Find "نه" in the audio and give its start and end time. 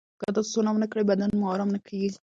1.75-1.79